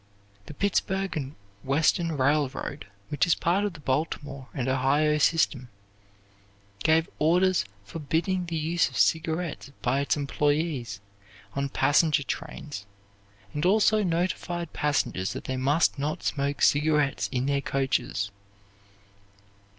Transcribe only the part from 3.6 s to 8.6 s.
of the Baltimore and Ohio system, gave orders forbidding the